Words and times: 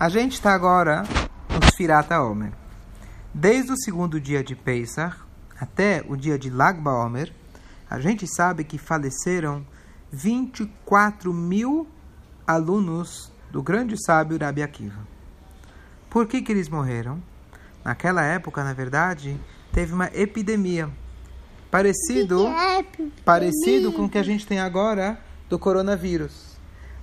A 0.00 0.08
gente 0.08 0.34
está 0.34 0.54
agora 0.54 1.02
no 1.50 1.72
Sfirata 1.72 2.22
Omer. 2.22 2.52
Desde 3.34 3.72
o 3.72 3.76
segundo 3.76 4.20
dia 4.20 4.44
de 4.44 4.54
Pesach 4.54 5.16
até 5.58 6.04
o 6.08 6.14
dia 6.14 6.38
de 6.38 6.48
Lag 6.50 6.80
BaOmer, 6.80 7.32
a 7.90 7.98
gente 7.98 8.24
sabe 8.24 8.62
que 8.62 8.78
faleceram 8.78 9.66
24 10.12 11.34
mil 11.34 11.88
alunos 12.46 13.32
do 13.50 13.60
grande 13.60 13.96
sábio 14.00 14.38
Rabi 14.40 14.62
Akiva. 14.62 15.04
Por 16.08 16.28
que, 16.28 16.42
que 16.42 16.52
eles 16.52 16.68
morreram? 16.68 17.20
Naquela 17.84 18.22
época, 18.22 18.62
na 18.62 18.72
verdade, 18.72 19.36
teve 19.72 19.92
uma 19.92 20.06
epidemia 20.14 20.88
parecido, 21.72 22.46
é 22.46 22.78
epidemia? 22.78 23.12
parecido 23.24 23.92
com 23.92 24.04
o 24.04 24.08
que 24.08 24.18
a 24.18 24.22
gente 24.22 24.46
tem 24.46 24.60
agora 24.60 25.18
do 25.48 25.58
coronavírus. 25.58 26.56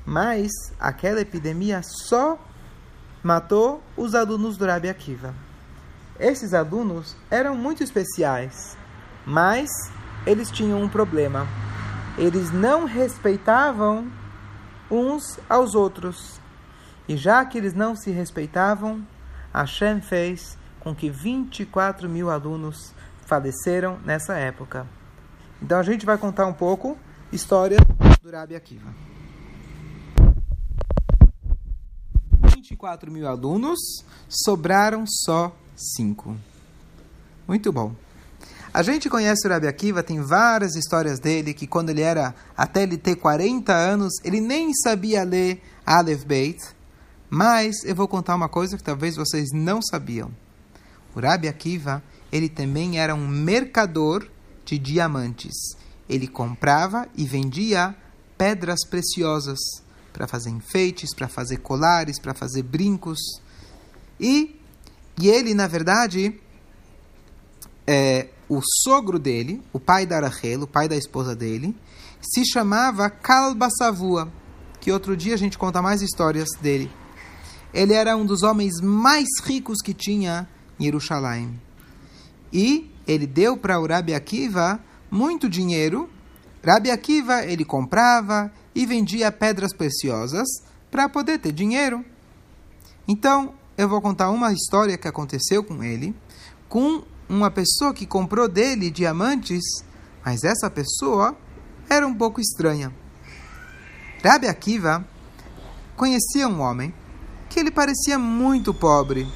Mas 0.05 0.50
aquela 0.80 1.20
epidemia 1.20 1.82
só 1.84 2.40
matou 3.26 3.82
os 3.98 4.14
alunos 4.14 4.56
do 4.56 4.68
Rabi 4.68 4.88
Akiva. 4.88 5.34
Esses 6.20 6.54
alunos 6.54 7.18
eram 7.32 7.58
muito 7.58 7.84
especiais, 7.84 8.78
mas 9.26 9.68
eles 10.28 10.52
tinham 10.52 10.80
um 10.80 10.88
problema. 10.88 11.48
Eles 12.20 12.52
não 12.52 12.86
respeitavam 12.86 14.12
uns 14.92 15.40
aos 15.50 15.74
outros. 15.74 16.40
E 17.08 17.18
já 17.18 17.44
que 17.44 17.58
eles 17.58 17.74
não 17.74 17.96
se 17.96 18.12
respeitavam, 18.12 19.02
Hashem 19.52 20.02
fez 20.02 20.55
com 20.80 20.94
que 20.94 21.10
24 21.10 22.08
mil 22.08 22.30
alunos 22.30 22.94
faleceram 23.26 23.98
nessa 24.05 24.36
época. 24.36 24.86
Então 25.60 25.80
a 25.80 25.84
gente 25.84 26.05
vai 26.05 26.20
contar 26.20 26.46
um 26.46 26.54
pouco 26.54 26.96
história 27.32 27.80
do 28.22 28.30
Rabi 28.30 28.55
Akiva. 28.55 29.15
24 32.70 33.12
mil 33.12 33.27
alunos, 33.27 33.80
sobraram 34.27 35.05
só 35.05 35.55
5. 35.76 36.35
Muito 37.48 37.71
bom. 37.71 37.94
A 38.74 38.82
gente 38.82 39.08
conhece 39.08 39.46
o 39.46 39.52
Rabi 39.52 39.68
Akiva, 39.68 40.02
tem 40.02 40.20
várias 40.20 40.76
histórias 40.76 41.20
dele, 41.20 41.54
que 41.54 41.68
quando 41.68 41.91
ele 41.91 42.02
era, 42.02 42.34
até 42.58 42.82
ele 42.82 42.98
ter 42.98 43.18
40 43.18 43.71
anos, 43.71 44.13
ele 44.24 44.41
nem 44.41 44.74
sabia 44.74 45.24
ler 45.24 45.62
Aleph 45.86 46.24
Beit. 46.24 46.60
Mas 47.30 47.84
eu 47.84 47.93
vou 47.93 48.08
contar 48.08 48.36
uma 48.36 48.49
coisa 48.49 48.76
que 48.76 48.84
talvez 48.84 49.16
vocês 49.16 49.49
não 49.54 49.80
sabiam. 49.80 50.32
O 51.16 51.20
Rabi 51.20 51.48
Akiva, 51.48 52.02
ele 52.32 52.49
também 52.49 52.99
era 52.99 53.13
um 53.13 53.27
mercador 53.27 54.27
de 54.66 54.80
diamantes. 54.80 55.54
Ele 56.10 56.27
comprava 56.27 57.08
e 57.16 57.26
vendia 57.26 57.96
pedras 58.38 58.80
preciosas 58.90 59.85
para 60.16 60.27
fazer 60.27 60.49
enfeites, 60.49 61.13
para 61.13 61.27
fazer 61.27 61.58
colares, 61.58 62.20
para 62.20 62.34
fazer 62.34 62.63
brincos. 62.63 63.20
E, 64.18 64.58
e 65.19 65.28
ele, 65.28 65.53
na 65.53 65.68
verdade, 65.68 66.40
é, 67.85 68.30
o 68.47 68.62
sogro 68.84 69.19
dele, 69.19 69.62
o 69.74 69.80
pai 69.80 70.06
da 70.06 70.22
Rachel, 70.22 70.62
o 70.62 70.68
pai 70.68 70.88
da 70.88 70.96
esposa 70.96 71.36
dele, 71.36 71.75
se 72.22 72.46
chamava 72.46 73.09
Kalbasavua, 73.09 74.31
que 74.80 74.90
outro 74.90 75.18
dia 75.18 75.34
a 75.34 75.38
gente 75.38 75.58
conta 75.58 75.81
mais 75.81 76.02
histórias 76.02 76.47
dele. 76.62 76.90
Ele 77.74 77.94
era 77.94 78.16
um 78.16 78.25
dos 78.25 78.41
homens 78.41 78.80
mais 78.81 79.28
ricos 79.44 79.81
que 79.81 79.94
tinha 79.94 80.47
em 80.80 80.86
Jerusalém. 80.86 81.59
E 82.53 82.90
ele 83.06 83.28
deu 83.28 83.58
para 83.58 83.78
o 83.80 83.86
Rabi 83.86 84.13
Akiva 84.13 84.80
muito 85.12 85.50
dinheiro. 85.50 86.09
Rabi 86.66 86.90
Akiva 86.90 87.44
ele 87.46 87.63
comprava 87.63 88.52
e 88.74 88.88
vendia 88.88 89.31
pedras 89.31 89.72
preciosas 89.72 90.47
para 90.90 91.08
poder 91.08 91.38
ter 91.38 91.52
dinheiro. 91.52 92.03
Então, 93.08 93.53
eu 93.78 93.88
vou 93.88 94.02
contar 94.02 94.31
uma 94.31 94.52
história 94.52 94.97
que 94.97 95.08
aconteceu 95.08 95.64
com 95.64 95.84
ele, 95.84 96.16
com 96.68 97.03
uma 97.30 97.52
pessoa 97.52 97.94
que 97.94 98.08
comprou 98.08 98.48
dele 98.48 98.90
diamantes, 98.90 99.64
mas 100.26 100.44
essa 100.44 100.68
pessoa 100.68 101.38
era 101.88 102.08
um 102.08 102.16
pouco 102.16 102.42
estranha. 102.42 102.92
Rabi 104.24 104.47
Akiva 104.47 105.08
conhecia 105.96 106.47
um 106.47 106.62
homem 106.62 106.92
que 107.47 107.59
ele 107.59 107.70
parecia 107.70 108.18
muito 108.18 108.74
pobre. 108.74 109.28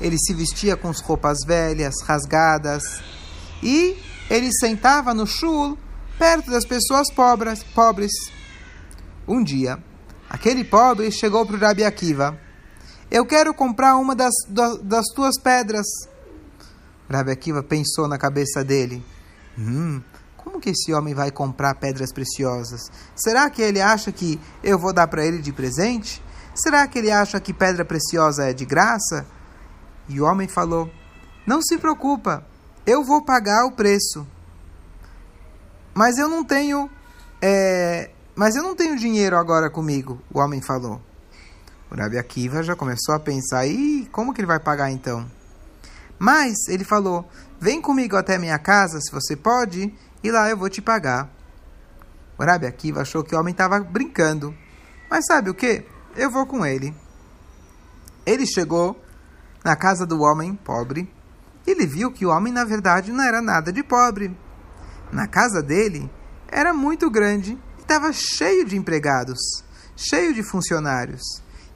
Ele 0.00 0.18
se 0.18 0.34
vestia 0.34 0.76
com 0.76 0.88
as 0.88 1.00
roupas 1.00 1.38
velhas, 1.46 1.94
rasgadas, 2.02 2.82
e 3.62 3.96
ele 4.28 4.50
sentava 4.52 5.14
no 5.14 5.24
shul 5.24 5.78
perto 6.18 6.50
das 6.50 6.64
pessoas 6.64 7.12
pobres. 7.12 7.62
pobres. 7.62 8.12
Um 9.26 9.42
dia, 9.42 9.82
aquele 10.28 10.64
pobre 10.64 11.10
chegou 11.10 11.46
para 11.46 11.56
o 11.56 11.58
Rabi 11.58 11.84
Akiva. 11.84 12.38
Eu 13.10 13.24
quero 13.24 13.54
comprar 13.54 13.96
uma 13.96 14.14
das, 14.14 14.34
das 14.82 15.06
tuas 15.14 15.38
pedras. 15.38 15.86
Rabi 17.10 17.30
Akiva 17.30 17.62
pensou 17.62 18.08
na 18.08 18.18
cabeça 18.18 18.64
dele. 18.64 19.04
Hum, 19.56 20.02
como 20.36 20.60
que 20.60 20.70
esse 20.70 20.92
homem 20.92 21.14
vai 21.14 21.30
comprar 21.30 21.74
pedras 21.76 22.12
preciosas? 22.12 22.82
Será 23.14 23.48
que 23.48 23.62
ele 23.62 23.80
acha 23.80 24.12
que 24.12 24.38
eu 24.62 24.78
vou 24.78 24.92
dar 24.92 25.06
para 25.06 25.24
ele 25.24 25.38
de 25.38 25.52
presente? 25.52 26.22
Será 26.54 26.86
que 26.86 26.98
ele 26.98 27.10
acha 27.10 27.40
que 27.40 27.52
pedra 27.52 27.84
preciosa 27.84 28.50
é 28.50 28.52
de 28.52 28.64
graça? 28.64 29.26
E 30.08 30.20
o 30.20 30.24
homem 30.24 30.46
falou: 30.46 30.90
Não 31.46 31.62
se 31.62 31.78
preocupa, 31.78 32.44
eu 32.86 33.02
vou 33.02 33.24
pagar 33.24 33.64
o 33.64 33.72
preço. 33.72 34.26
Mas 35.94 36.18
eu 36.18 36.28
não 36.28 36.44
tenho. 36.44 36.90
É, 37.40 38.10
mas 38.34 38.56
eu 38.56 38.62
não 38.62 38.74
tenho 38.74 38.96
dinheiro 38.96 39.36
agora 39.36 39.70
comigo, 39.70 40.20
o 40.32 40.40
homem 40.40 40.60
falou. 40.60 41.00
O 41.90 41.94
Rabi 41.94 42.18
Akiva 42.18 42.62
já 42.62 42.74
começou 42.74 43.14
a 43.14 43.20
pensar: 43.20 43.66
e 43.66 44.08
como 44.10 44.34
que 44.34 44.40
ele 44.40 44.48
vai 44.48 44.58
pagar 44.58 44.90
então? 44.90 45.24
Mas 46.18 46.54
ele 46.68 46.84
falou: 46.84 47.28
Vem 47.60 47.80
comigo 47.80 48.16
até 48.16 48.36
minha 48.38 48.58
casa, 48.58 49.00
se 49.00 49.12
você 49.12 49.36
pode, 49.36 49.94
e 50.22 50.30
lá 50.30 50.50
eu 50.50 50.56
vou 50.56 50.68
te 50.68 50.82
pagar. 50.82 51.30
O 52.36 52.44
Rabi 52.44 52.66
Akiva 52.66 53.02
achou 53.02 53.22
que 53.22 53.34
o 53.34 53.38
homem 53.38 53.52
estava 53.52 53.78
brincando. 53.78 54.54
Mas 55.08 55.26
sabe 55.26 55.50
o 55.50 55.54
que? 55.54 55.84
Eu 56.16 56.30
vou 56.30 56.46
com 56.46 56.66
ele. 56.66 56.94
Ele 58.26 58.46
chegou 58.46 59.00
na 59.64 59.76
casa 59.76 60.04
do 60.04 60.20
homem 60.20 60.54
pobre. 60.56 61.08
Ele 61.66 61.86
viu 61.86 62.10
que 62.10 62.26
o 62.26 62.30
homem, 62.30 62.52
na 62.52 62.64
verdade, 62.64 63.12
não 63.12 63.22
era 63.22 63.40
nada 63.40 63.72
de 63.72 63.82
pobre. 63.82 64.36
Na 65.12 65.26
casa 65.26 65.62
dele 65.62 66.10
era 66.48 66.72
muito 66.72 67.10
grande 67.10 67.58
e 67.78 67.80
estava 67.80 68.12
cheio 68.12 68.64
de 68.64 68.76
empregados, 68.76 69.38
cheio 69.96 70.34
de 70.34 70.42
funcionários. 70.42 71.22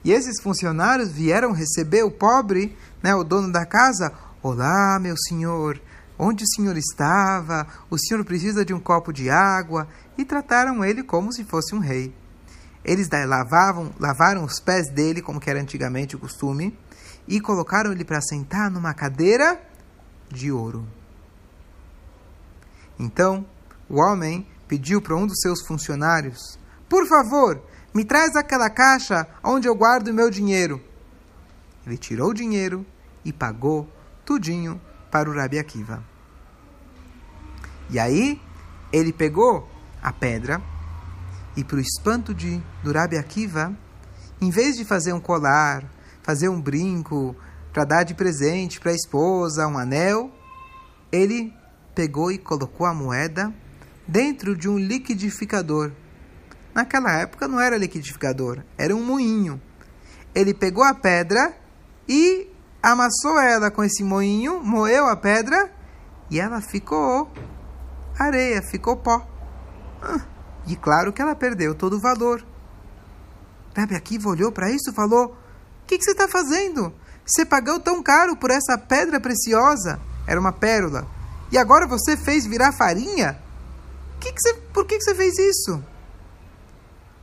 E 0.03 0.11
esses 0.11 0.41
funcionários 0.41 1.11
vieram 1.11 1.51
receber 1.51 2.03
o 2.03 2.11
pobre, 2.11 2.77
né, 3.03 3.13
o 3.13 3.23
dono 3.23 3.51
da 3.51 3.65
casa. 3.65 4.13
Olá, 4.41 4.97
meu 5.01 5.15
senhor, 5.17 5.81
onde 6.17 6.43
o 6.43 6.47
senhor 6.47 6.77
estava? 6.77 7.67
O 7.89 7.97
senhor 7.97 8.23
precisa 8.23 8.63
de 8.63 8.73
um 8.73 8.79
copo 8.79 9.11
de 9.11 9.29
água? 9.29 9.87
E 10.17 10.23
trataram 10.23 10.83
ele 10.83 11.03
como 11.03 11.33
se 11.33 11.43
fosse 11.43 11.75
um 11.75 11.79
rei. 11.79 12.15
Eles 12.83 13.09
lavavam, 13.09 13.91
lavaram 13.99 14.43
os 14.43 14.59
pés 14.59 14.89
dele, 14.89 15.21
como 15.21 15.41
era 15.45 15.59
antigamente 15.61 16.15
o 16.15 16.19
costume, 16.19 16.77
e 17.27 17.39
colocaram 17.41 17.91
ele 17.91 18.05
para 18.05 18.21
sentar 18.21 18.71
numa 18.71 18.93
cadeira 18.93 19.61
de 20.29 20.51
ouro. 20.51 20.87
Então, 22.99 23.45
o 23.87 23.99
homem 24.01 24.45
pediu 24.67 25.01
para 25.01 25.15
um 25.15 25.25
dos 25.25 25.39
seus 25.39 25.65
funcionários: 25.65 26.59
Por 26.89 27.07
favor, 27.07 27.61
me 27.93 28.03
traz 28.03 28.35
aquela 28.35 28.69
caixa 28.69 29.25
onde 29.43 29.67
eu 29.67 29.73
guardo 29.73 30.13
meu 30.13 30.29
dinheiro. 30.29 30.81
Ele 31.85 31.97
tirou 31.97 32.31
o 32.31 32.33
dinheiro 32.33 32.85
e 33.23 33.31
pagou 33.31 33.89
tudinho 34.25 34.79
para 35.09 35.29
o 35.29 35.33
Rabi 35.33 35.57
Akiva. 35.57 36.03
E 37.89 37.97
aí, 37.97 38.39
ele 38.91 39.11
pegou 39.11 39.67
a 40.01 40.11
pedra 40.11 40.61
e, 41.55 41.63
para 41.63 41.77
o 41.77 41.79
espanto 41.79 42.33
de, 42.33 42.61
do 42.83 42.91
Rabi 42.91 43.17
Akiva, 43.17 43.75
em 44.39 44.51
vez 44.51 44.77
de 44.77 44.85
fazer 44.85 45.13
um 45.13 45.19
colar, 45.19 45.83
fazer 46.21 46.49
um 46.49 46.61
brinco 46.61 47.35
para 47.73 47.85
dar 47.85 48.03
de 48.03 48.13
presente 48.13 48.79
para 48.79 48.91
a 48.91 48.95
esposa, 48.95 49.67
um 49.67 49.77
anel, 49.77 50.31
ele 51.11 51.53
pegou 51.99 52.31
e 52.31 52.37
colocou 52.37 52.85
a 52.87 52.93
moeda 52.93 53.53
dentro 54.07 54.55
de 54.55 54.69
um 54.69 54.77
liquidificador. 54.77 55.91
Naquela 56.73 57.11
época 57.19 57.45
não 57.45 57.59
era 57.59 57.75
liquidificador, 57.75 58.63
era 58.77 58.95
um 58.95 59.03
moinho. 59.03 59.61
Ele 60.33 60.53
pegou 60.53 60.81
a 60.81 60.93
pedra 60.93 61.53
e 62.07 62.49
amassou 62.81 63.37
ela 63.37 63.69
com 63.69 63.83
esse 63.83 64.01
moinho, 64.01 64.63
moeu 64.63 65.07
a 65.07 65.17
pedra 65.17 65.69
e 66.31 66.39
ela 66.39 66.61
ficou 66.61 67.29
areia, 68.17 68.61
ficou 68.61 68.95
pó. 68.95 69.27
E 70.67 70.77
claro 70.77 71.11
que 71.11 71.21
ela 71.21 71.35
perdeu 71.35 71.75
todo 71.75 71.97
o 71.97 71.99
valor. 71.99 72.45
Rabi 73.75 73.95
Akiva 73.95 74.29
olhou 74.29 74.53
para 74.53 74.71
isso 74.71 74.91
e 74.91 74.95
falou: 74.95 75.35
O 75.83 75.85
que, 75.85 75.97
que 75.97 76.05
você 76.05 76.11
está 76.11 76.29
fazendo? 76.29 76.93
Você 77.25 77.43
pagou 77.43 77.77
tão 77.77 78.01
caro 78.01 78.37
por 78.37 78.51
essa 78.51 78.77
pedra 78.77 79.19
preciosa? 79.19 79.99
Era 80.25 80.39
uma 80.39 80.53
pérola. 80.53 81.18
E 81.51 81.57
agora 81.57 81.87
você 81.87 82.15
fez 82.15 82.45
virar 82.45 82.71
farinha? 82.71 83.41
Que 84.19 84.31
que 84.31 84.39
você, 84.39 84.53
por 84.73 84.85
que, 84.85 84.97
que 84.97 85.03
você 85.03 85.15
fez 85.15 85.37
isso? 85.39 85.83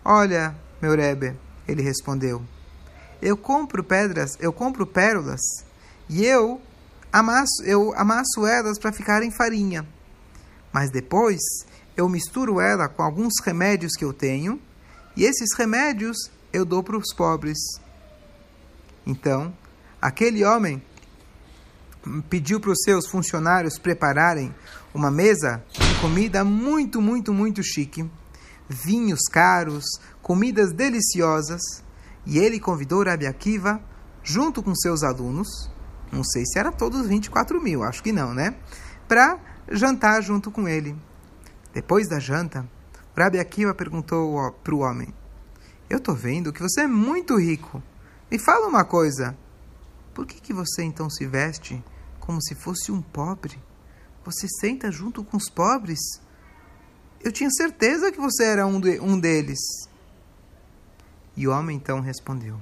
Olha, 0.05 0.55
meu 0.81 0.97
Rebbe, 0.97 1.37
ele 1.67 1.83
respondeu. 1.83 2.43
eu 3.21 3.37
compro 3.37 3.83
pedras, 3.83 4.37
eu 4.41 4.53
compro 4.53 4.87
pérolas 4.87 5.41
e 6.09 6.25
eu 6.25 6.61
amasso, 7.13 7.63
eu 7.65 7.93
amasso 7.97 8.47
elas 8.47 8.79
para 8.79 8.93
ficarem 8.93 9.31
farinha. 9.31 9.87
Mas 10.73 10.91
depois 10.91 11.41
eu 11.97 12.09
misturo 12.09 12.61
ela 12.61 12.89
com 12.89 13.03
alguns 13.03 13.35
remédios 13.45 13.93
que 13.93 14.05
eu 14.05 14.13
tenho 14.13 14.61
e 15.17 15.25
esses 15.25 15.57
remédios 15.57 16.31
eu 16.53 16.65
dou 16.65 16.83
para 16.83 16.97
os 16.97 17.15
pobres. 17.15 17.59
Então, 19.07 19.57
aquele 20.01 20.45
homem 20.45 20.83
pediu 22.29 22.61
para 22.61 22.71
os 22.71 22.83
seus 22.83 23.07
funcionários 23.09 23.79
prepararem 23.79 24.55
uma 24.95 25.11
mesa 25.11 25.63
de 25.73 26.01
comida 26.01 26.45
muito, 26.45 27.01
muito, 27.01 27.33
muito 27.33 27.63
chique, 27.63 28.09
vinhos 28.69 29.23
caros, 29.31 29.85
comidas 30.23 30.73
deliciosas, 30.73 31.61
e 32.25 32.39
ele 32.39 32.59
convidou 32.59 33.05
Rabi 33.05 33.27
Akiva, 33.27 33.81
junto 34.23 34.63
com 34.63 34.75
seus 34.75 35.03
alunos, 35.03 35.71
não 36.11 36.25
sei 36.25 36.45
se 36.47 36.59
era 36.59 36.73
todos 36.73 37.07
24 37.07 37.63
mil, 37.63 37.83
acho 37.83 38.03
que 38.03 38.13
não, 38.13 38.33
né? 38.33 38.57
Para 39.07 39.39
jantar 39.71 40.23
junto 40.23 40.51
com 40.51 40.69
ele. 40.69 40.97
Depois 41.73 42.09
da 42.09 42.19
janta, 42.19 42.67
Rabi 43.17 43.39
Akiva 43.39 43.75
perguntou 43.75 44.53
para 44.65 44.75
o 44.75 44.81
homem: 44.81 45.13
Eu 45.91 45.99
estou 45.99 46.15
vendo 46.15 46.53
que 46.53 46.63
você 46.63 46.83
é 46.83 46.87
muito 46.87 47.37
rico. 47.37 47.83
Me 48.31 48.39
fala 48.39 48.67
uma 48.67 48.85
coisa. 48.85 49.37
Por 50.15 50.27
que, 50.27 50.41
que 50.41 50.53
você 50.53 50.83
então 50.83 51.11
se 51.11 51.27
veste 51.27 51.83
como 52.27 52.43
se 52.43 52.57
fosse 52.57 52.91
um 52.91 53.01
pobre? 53.01 53.57
Você 54.25 54.49
senta 54.61 54.91
junto 54.91 55.23
com 55.23 55.37
os 55.37 55.49
pobres? 55.49 56.01
Eu 57.23 57.31
tinha 57.31 57.49
certeza 57.51 58.11
que 58.11 58.21
você 58.21 58.45
era 58.45 58.67
um, 58.67 58.81
de, 58.81 58.99
um 58.99 59.19
deles. 59.19 59.61
E 61.37 61.47
o 61.47 61.53
homem 61.53 61.77
então 61.77 62.01
respondeu: 62.01 62.61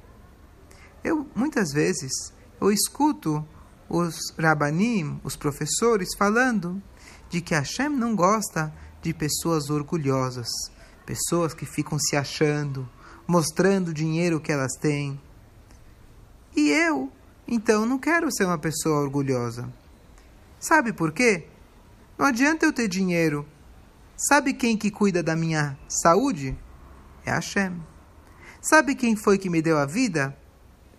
Eu 1.03 1.27
muitas 1.35 1.73
vezes 1.73 2.13
eu 2.61 2.71
escuto 2.71 3.45
os 3.89 4.35
rabanim, 4.39 5.19
os 5.25 5.35
professores 5.35 6.11
falando 6.19 6.83
de 7.31 7.41
que 7.41 7.55
Hashem 7.55 7.89
não 7.89 8.15
gosta 8.15 8.73
de 9.01 9.15
pessoas 9.15 9.71
orgulhosas, 9.71 10.49
pessoas 11.07 11.55
que 11.55 11.65
ficam 11.65 11.99
se 11.99 12.17
achando, 12.17 12.89
mostrando 13.27 13.89
o 13.89 13.95
dinheiro 13.95 14.41
que 14.41 14.53
elas 14.53 14.73
têm. 14.81 15.19
E 16.55 16.71
eu, 16.71 17.11
então, 17.47 17.85
não 17.85 17.99
quero 17.99 18.33
ser 18.33 18.45
uma 18.45 18.59
pessoa 18.59 19.01
orgulhosa. 19.01 19.69
Sabe 20.59 20.93
por 20.93 21.13
quê? 21.13 21.47
Não 22.17 22.27
adianta 22.27 22.65
eu 22.65 22.73
ter 22.73 22.89
dinheiro. 22.89 23.47
Sabe 24.17 24.55
quem 24.55 24.77
que 24.77 24.91
cuida 24.91 25.23
da 25.23 25.37
minha 25.37 25.77
saúde? 25.89 26.57
É 27.27 27.31
Hashem. 27.31 27.83
Sabe 28.63 28.95
quem 28.95 29.15
foi 29.15 29.37
que 29.37 29.51
me 29.51 29.61
deu 29.61 29.77
a 29.77 29.85
vida? 29.85 30.37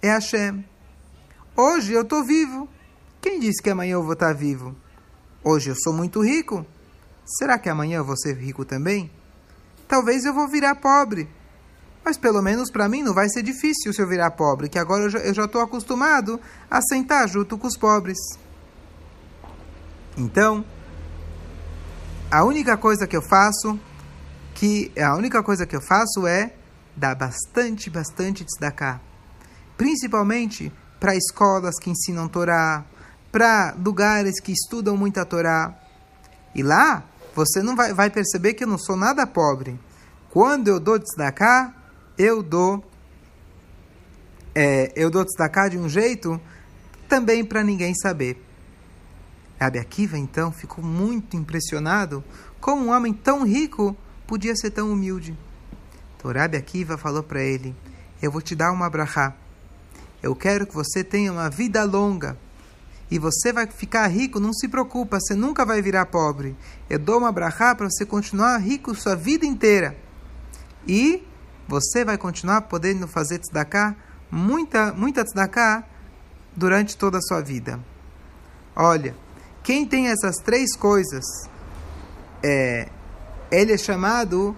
É 0.01 0.09
Hashem. 0.09 0.63
Hoje 1.55 1.93
eu 1.93 2.01
estou 2.01 2.23
vivo. 2.23 2.69
Quem 3.21 3.39
disse 3.39 3.61
que 3.63 3.69
amanhã 3.69 3.93
eu 3.93 4.03
vou 4.03 4.13
estar 4.13 4.33
vivo? 4.33 4.75
Hoje 5.43 5.71
eu 5.71 5.75
sou 5.75 5.93
muito 5.93 6.21
rico. 6.21 6.65
Será 7.25 7.57
que 7.57 7.69
amanhã 7.69 7.97
eu 7.97 8.05
vou 8.05 8.15
ser 8.15 8.37
rico 8.37 8.63
também? 8.63 9.09
Talvez 9.87 10.25
eu 10.25 10.33
vou 10.33 10.47
virar 10.47 10.75
pobre. 10.75 11.27
Mas 12.05 12.17
pelo 12.17 12.39
menos 12.39 12.69
para 12.69 12.87
mim 12.87 13.01
não 13.01 13.15
vai 13.15 13.27
ser 13.27 13.41
difícil 13.41 13.91
se 13.91 13.99
eu 13.99 14.07
virar 14.07 14.29
pobre, 14.31 14.69
que 14.69 14.77
agora 14.77 15.05
eu 15.05 15.33
já 15.33 15.45
estou 15.45 15.59
acostumado 15.59 16.39
a 16.69 16.79
sentar 16.79 17.27
junto 17.27 17.57
com 17.57 17.65
os 17.65 17.75
pobres. 17.75 18.19
Então, 20.15 20.63
a 22.29 22.43
única 22.43 22.77
coisa 22.77 23.07
que 23.07 23.17
eu 23.17 23.23
faço, 23.23 23.79
que 24.53 24.91
a 24.95 25.15
única 25.15 25.41
coisa 25.41 25.65
que 25.65 25.75
eu 25.75 25.81
faço 25.81 26.27
é 26.27 26.53
dar 26.95 27.15
bastante, 27.15 27.89
bastante 27.89 28.45
tzedakah. 28.45 29.01
Principalmente 29.75 30.71
para 30.99 31.15
escolas 31.15 31.77
que 31.79 31.89
ensinam 31.89 32.27
Torá, 32.27 32.85
para 33.31 33.75
lugares 33.83 34.39
que 34.39 34.51
estudam 34.51 34.95
muita 34.95 35.25
Torá. 35.25 35.73
E 36.53 36.61
lá 36.61 37.03
você 37.35 37.61
não 37.61 37.75
vai, 37.75 37.93
vai 37.93 38.09
perceber 38.09 38.53
que 38.53 38.63
eu 38.63 38.67
não 38.67 38.77
sou 38.77 38.95
nada 38.95 39.27
pobre. 39.27 39.77
Quando 40.29 40.67
eu 40.67 40.79
dou 40.79 40.99
tzedakah, 40.99 41.74
eu 42.17 42.41
dou 42.41 42.83
é, 44.53 44.93
eu 44.95 45.09
dou 45.09 45.25
tzedakah 45.25 45.69
de 45.69 45.77
um 45.77 45.89
jeito 45.89 46.39
também 47.09 47.43
para 47.43 47.63
ninguém 47.63 47.93
saber. 47.93 48.41
Rabi 49.59 49.79
Akiva, 49.79 50.17
então, 50.17 50.51
ficou 50.51 50.83
muito 50.83 51.35
impressionado 51.35 52.23
como 52.59 52.85
um 52.85 52.89
homem 52.91 53.13
tão 53.13 53.43
rico 53.43 53.95
podia 54.25 54.55
ser 54.55 54.71
tão 54.71 54.91
humilde. 54.91 55.37
Então, 56.17 56.31
Rabi 56.31 56.57
Akiva 56.57 56.97
falou 56.97 57.21
para 57.21 57.41
ele, 57.41 57.75
eu 58.21 58.31
vou 58.31 58.41
te 58.41 58.55
dar 58.55 58.71
uma 58.71 58.89
brachá. 58.89 59.35
Eu 60.23 60.35
quero 60.35 60.65
que 60.65 60.73
você 60.73 61.03
tenha 61.03 61.31
uma 61.31 61.49
vida 61.49 61.83
longa. 61.83 62.37
E 63.11 63.19
você 63.19 63.53
vai 63.53 63.67
ficar 63.67 64.07
rico, 64.07 64.39
não 64.39 64.51
se 64.51 64.67
preocupa, 64.67 65.19
você 65.19 65.35
nunca 65.35 65.63
vai 65.63 65.81
virar 65.81 66.07
pobre. 66.07 66.55
Eu 66.89 66.97
dou 66.97 67.19
uma 67.19 67.31
brachá 67.31 67.75
para 67.75 67.87
você 67.89 68.05
continuar 68.05 68.57
rico 68.57 68.95
sua 68.95 69.15
vida 69.15 69.45
inteira. 69.45 69.95
E 70.87 71.23
você 71.67 72.05
vai 72.05 72.17
continuar 72.17 72.61
podendo 72.61 73.07
fazer 73.07 73.39
tzedakah, 73.39 73.95
muita, 74.31 74.93
muita 74.93 75.23
tzedakah, 75.23 75.83
durante 76.55 76.95
toda 76.95 77.17
a 77.17 77.21
sua 77.21 77.41
vida. 77.41 77.79
Olha, 78.75 79.15
quem 79.63 79.85
tem 79.85 80.07
essas 80.07 80.37
três 80.37 80.75
coisas, 80.75 81.23
é, 82.43 82.89
ele 83.51 83.73
é 83.73 83.77
chamado 83.77 84.55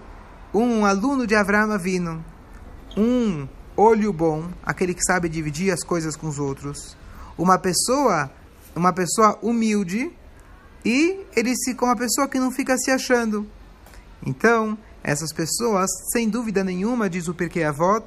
um 0.52 0.84
aluno 0.84 1.26
de 1.26 1.34
Avraham 1.34 1.72
Avinu, 1.72 2.24
um 2.96 3.48
olho 3.76 4.12
bom, 4.12 4.50
aquele 4.62 4.94
que 4.94 5.02
sabe 5.04 5.28
dividir 5.28 5.72
as 5.72 5.84
coisas 5.84 6.16
com 6.16 6.28
os 6.28 6.38
outros, 6.38 6.96
uma 7.36 7.58
pessoa, 7.58 8.30
uma 8.74 8.92
pessoa 8.92 9.38
humilde 9.40 10.10
e 10.84 11.24
ele 11.36 11.54
se 11.56 11.74
com 11.74 11.86
uma 11.86 11.96
pessoa 11.96 12.28
que 12.28 12.38
não 12.38 12.50
fica 12.50 12.76
se 12.76 12.90
achando. 12.90 13.46
Então, 14.24 14.76
essas 15.02 15.32
pessoas, 15.32 15.90
sem 16.12 16.28
dúvida 16.28 16.62
nenhuma, 16.64 17.08
diz 17.08 17.28
o 17.28 17.34
Pirkei 17.34 17.64
Avot, 17.64 18.04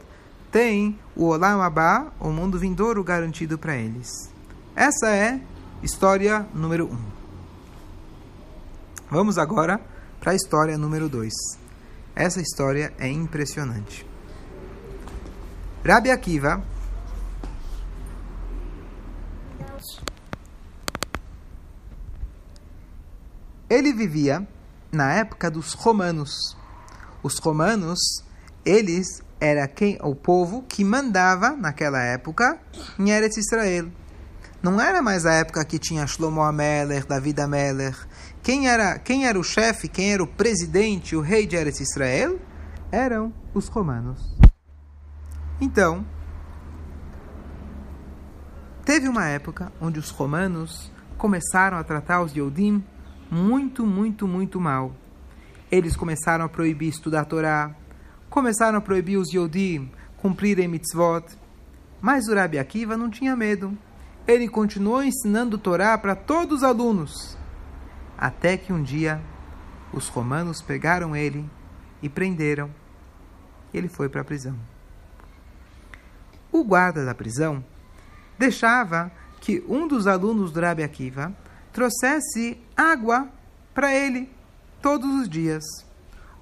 têm 0.51 0.99
o 1.15 1.25
Olam 1.25 1.61
Abba, 1.61 2.11
o 2.19 2.29
mundo 2.29 2.59
vindouro 2.59 3.03
garantido 3.03 3.57
para 3.57 3.75
eles. 3.75 4.29
Essa 4.75 5.09
é 5.09 5.39
história 5.81 6.45
número 6.53 6.85
1. 6.85 6.93
Um. 6.93 6.97
Vamos 9.09 9.38
agora 9.38 9.81
para 10.19 10.31
a 10.31 10.35
história 10.35 10.77
número 10.77 11.09
2. 11.09 11.33
Essa 12.15 12.41
história 12.41 12.93
é 12.97 13.07
impressionante. 13.07 14.05
Rabi 15.83 16.12
Akiva 16.12 16.63
ele 23.71 23.93
vivia 23.93 24.45
na 24.91 25.13
época 25.13 25.50
dos 25.50 25.74
romanos. 25.74 26.57
Os 27.24 27.38
romanos, 27.38 28.00
eles 28.66 29.24
era 29.40 29.68
quem 29.68 29.98
o 30.01 30.16
povo 30.16 30.63
que 30.63 30.84
mandava 30.84 31.51
naquela 31.51 32.01
época 32.01 32.60
em 33.00 33.10
Eretz 33.10 33.38
Israel. 33.38 33.90
Não 34.62 34.80
era 34.80 35.01
mais 35.01 35.25
a 35.25 35.34
época 35.34 35.66
que 35.66 35.80
tinha 35.80 36.06
Shlomo 36.06 36.42
Ameler, 36.42 37.06
David 37.08 37.42
Ameler. 37.42 37.98
Quem 38.44 38.68
era, 38.68 39.00
quem 39.00 39.25
era 39.25 39.40
o 39.40 39.44
chefe, 39.44 39.88
quem 39.88 40.13
era 40.13 40.22
o 40.22 40.28
presidente, 40.28 41.16
o 41.16 41.22
rei 41.22 41.48
de 41.48 41.56
Eretz 41.56 41.80
Israel? 41.80 42.40
Eram 42.92 43.34
os 43.54 43.68
romanos. 43.68 44.20
Então, 45.60 46.06
teve 48.86 49.08
uma 49.08 49.28
época 49.28 49.72
onde 49.82 49.98
os 50.00 50.12
romanos 50.12 50.92
começaram 51.18 51.78
a 51.78 51.84
tratar 51.84 52.22
os 52.22 52.36
Yodim 52.36 52.84
muito, 53.32 53.86
muito, 53.86 54.28
muito 54.28 54.60
mal. 54.60 54.92
Eles 55.72 55.96
começaram 55.96 56.44
a 56.44 56.50
proibir 56.50 56.90
estudar 56.90 57.22
a 57.22 57.25
Torá, 57.25 57.74
começaram 58.30 58.78
a 58.78 58.82
proibir 58.82 59.18
os 59.18 59.32
Yodim 59.34 59.90
cumprirem 60.18 60.68
mitzvot. 60.68 61.25
Mas 62.01 62.28
o 62.28 62.36
Rabi 62.36 62.60
Akiva 62.60 62.98
não 62.98 63.10
tinha 63.10 63.36
medo. 63.38 63.78
Ele 64.28 64.50
continuou 64.50 65.01
ensinando 65.01 65.58
Torá 65.58 65.98
para 65.98 66.13
todos 66.13 66.58
os 66.58 66.63
alunos. 66.63 67.38
Até 68.18 68.58
que 68.58 68.74
um 68.74 68.84
dia 68.84 69.22
os 69.94 70.10
romanos 70.10 70.62
pegaram 70.62 71.16
ele 71.16 71.50
e 72.01 72.10
prenderam. 72.10 72.70
Ele 73.74 73.88
foi 73.88 74.10
para 74.10 74.22
a 74.22 74.25
prisão. 74.25 74.58
O 76.51 76.66
guarda 76.66 77.06
da 77.06 77.16
prisão 77.16 77.63
deixava 78.38 79.10
que 79.40 79.63
um 79.70 79.88
dos 79.88 80.06
alunos 80.06 80.51
do 80.51 80.60
Rabi 80.60 80.84
Akiva 80.84 81.34
trouxesse 81.72 82.62
água 82.75 83.30
para 83.74 83.96
ele 83.96 84.30
todos 84.81 85.21
os 85.21 85.29
dias. 85.29 85.63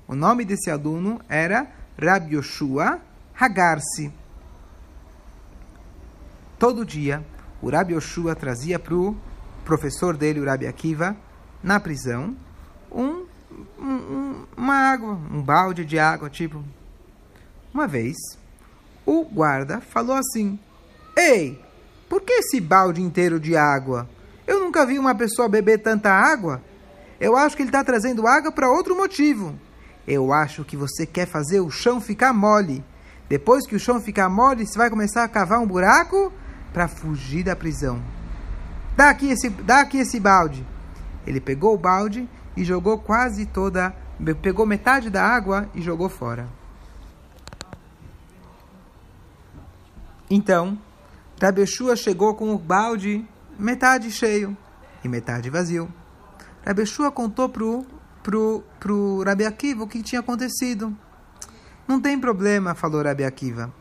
O 0.08 0.16
nome 0.16 0.46
desse 0.46 0.72
aluno 0.72 1.22
era 1.28 1.68
Rabi 1.98 2.36
Yoshua 2.36 3.00
Hagarsi. 3.38 4.12
Todo 6.58 6.86
dia, 6.86 7.24
o 7.62 7.70
Rabi 7.70 7.94
Yoshua 7.94 8.36
trazia 8.36 8.80
para 8.80 8.96
o 8.96 9.16
professor 9.64 10.18
dele, 10.18 10.40
o 10.40 10.46
Rabi 10.46 10.68
Akiva, 10.68 11.16
na 11.62 11.80
prisão, 11.80 12.36
um, 12.92 13.26
um, 13.78 14.46
uma 14.58 14.76
água, 14.76 15.12
um 15.32 15.42
balde 15.42 15.86
de 15.86 16.00
água, 16.00 16.30
tipo. 16.30 16.64
Uma 17.74 17.88
vez, 17.88 18.16
o 19.06 19.24
guarda 19.26 19.80
falou 19.80 20.16
assim: 20.16 20.60
Ei, 21.16 21.62
por 22.10 22.22
que 22.22 22.34
esse 22.34 22.60
balde 22.60 23.02
inteiro 23.02 23.40
de 23.40 23.56
água? 23.56 24.10
Eu 24.48 24.60
nunca 24.60 24.86
vi 24.86 24.98
uma 24.98 25.14
pessoa 25.14 25.48
beber 25.48 25.80
tanta 25.80 26.12
água. 26.12 26.62
Eu 27.20 27.36
acho 27.36 27.56
que 27.56 27.64
ele 27.64 27.70
está 27.70 27.84
trazendo 27.84 28.28
água 28.28 28.52
para 28.52 28.72
outro 28.72 28.96
motivo. 28.96 29.54
Eu 30.08 30.32
acho 30.32 30.64
que 30.64 30.78
você 30.78 31.06
quer 31.06 31.28
fazer 31.28 31.60
o 31.60 31.70
chão 31.70 32.00
ficar 32.00 32.34
mole. 32.34 32.84
Depois 33.28 33.68
que 33.68 33.76
o 33.76 33.80
chão 33.80 34.00
ficar 34.00 34.30
mole, 34.30 34.66
você 34.66 34.78
vai 34.78 34.90
começar 34.90 35.24
a 35.24 35.28
cavar 35.28 35.60
um 35.60 35.68
buraco 35.68 36.32
para 36.74 36.88
fugir 36.88 37.44
da 37.44 37.56
prisão. 37.56 38.02
Dá 38.96 39.10
aqui 39.10 39.30
esse, 39.30 39.50
dá 39.50 39.82
aqui 39.82 39.98
esse 39.98 40.20
balde. 40.20 40.66
Ele 41.28 41.40
pegou 41.40 41.76
o 41.76 41.78
balde 41.78 42.28
e 42.56 42.64
jogou 42.64 42.98
quase 42.98 43.46
toda, 43.46 43.94
pegou 44.42 44.66
metade 44.66 45.10
da 45.10 45.24
água 45.24 45.70
e 45.76 45.82
jogou 45.82 46.10
fora. 46.10 46.48
Então, 50.30 50.78
Rabi 51.42 51.62
Yeshua 51.62 51.96
chegou 51.96 52.36
com 52.36 52.54
o 52.54 52.58
balde 52.58 53.26
metade 53.58 54.10
cheio 54.12 54.56
e 55.04 55.08
metade 55.08 55.50
vazio. 55.50 55.92
Rabi 56.70 56.82
Yeshua 56.82 57.12
contou 57.12 57.50
pro 57.50 57.84
pro 58.22 58.64
pro 58.80 59.24
Rabi 59.24 59.44
Akiva 59.44 59.84
o 59.84 59.88
que 59.88 60.04
tinha 60.04 60.20
acontecido. 60.20 60.96
Não 61.88 62.00
tem 62.00 62.20
problema, 62.20 62.76
falou 62.76 63.02
Rabi 63.02 63.24
Akiva. 63.24 63.74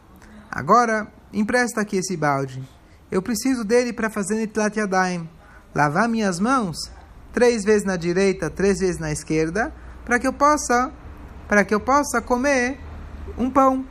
Agora, 0.50 1.06
empresta 1.30 1.82
aqui 1.82 1.98
esse 1.98 2.16
balde. 2.16 2.66
Eu 3.10 3.20
preciso 3.20 3.62
dele 3.62 3.92
para 3.92 4.08
fazer 4.08 4.36
Nitlat 4.36 4.74
Yadayim. 4.74 5.28
Lavar 5.74 6.08
minhas 6.08 6.40
mãos 6.40 6.90
três 7.30 7.62
vezes 7.62 7.84
na 7.84 7.94
direita, 7.94 8.48
três 8.48 8.78
vezes 8.78 8.98
na 8.98 9.12
esquerda, 9.12 9.70
para 10.02 10.18
que 10.18 10.26
eu 10.26 10.32
possa 10.32 10.90
para 11.46 11.66
que 11.66 11.74
eu 11.74 11.80
possa 11.80 12.22
comer 12.22 12.80
um 13.36 13.50
pão. 13.50 13.84